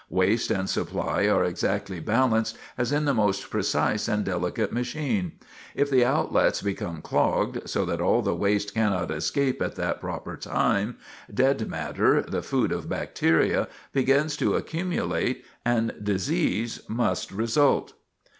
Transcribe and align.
Waste 0.09 0.49
and 0.49 0.67
supply 0.67 1.27
are 1.27 1.43
exactly 1.43 1.99
balanced, 1.99 2.57
as 2.75 2.91
in 2.91 3.05
the 3.05 3.13
most 3.13 3.51
precise 3.51 4.07
and 4.07 4.25
delicate 4.25 4.73
machine. 4.73 5.33
If 5.75 5.91
the 5.91 6.03
outlets 6.03 6.59
become 6.63 7.03
clogged, 7.03 7.69
so 7.69 7.85
that 7.85 8.01
all 8.01 8.23
the 8.23 8.33
waste 8.33 8.73
cannot 8.73 9.11
escape 9.11 9.61
at 9.61 9.75
that 9.75 10.01
proper 10.01 10.37
time, 10.37 10.97
dead 11.31 11.69
matter, 11.69 12.23
the 12.23 12.41
food 12.41 12.71
of 12.71 12.89
bacteria, 12.89 13.67
begins 13.93 14.35
to 14.37 14.55
accumulate, 14.55 15.45
and 15.63 15.93
disease 16.03 16.81
must 16.89 17.31
result. 17.31 17.93